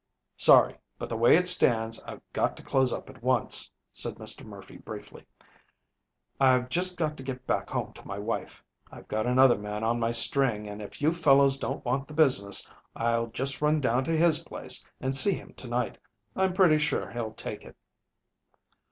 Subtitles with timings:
[0.37, 4.43] "Sorry, but the way it stands, I've got to close up at once," said Mr.
[4.43, 5.27] Murphy briefly.
[6.39, 8.63] "I've just got to get back home to my wife.
[8.91, 12.67] I've got another man on my string, and if you fellows don't want the business
[12.95, 15.99] I'll just run down to his place and see him to night.
[16.35, 17.75] I'm pretty sure he'll take it."